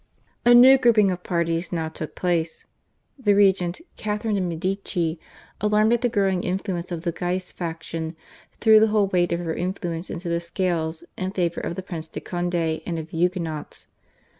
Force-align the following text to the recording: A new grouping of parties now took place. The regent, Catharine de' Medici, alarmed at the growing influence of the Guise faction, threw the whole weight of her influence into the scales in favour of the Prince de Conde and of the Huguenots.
A 0.47 0.55
new 0.55 0.79
grouping 0.79 1.11
of 1.11 1.21
parties 1.21 1.71
now 1.71 1.87
took 1.87 2.15
place. 2.15 2.65
The 3.19 3.35
regent, 3.35 3.81
Catharine 3.97 4.33
de' 4.33 4.41
Medici, 4.41 5.19
alarmed 5.63 5.93
at 5.93 6.01
the 6.01 6.09
growing 6.09 6.41
influence 6.41 6.91
of 6.91 7.03
the 7.03 7.11
Guise 7.11 7.51
faction, 7.51 8.15
threw 8.59 8.79
the 8.79 8.87
whole 8.87 9.05
weight 9.05 9.31
of 9.31 9.41
her 9.41 9.53
influence 9.53 10.09
into 10.09 10.27
the 10.27 10.39
scales 10.39 11.03
in 11.17 11.29
favour 11.33 11.61
of 11.61 11.75
the 11.75 11.83
Prince 11.83 12.07
de 12.07 12.19
Conde 12.19 12.55
and 12.83 12.97
of 12.97 13.11
the 13.11 13.17
Huguenots. 13.17 13.85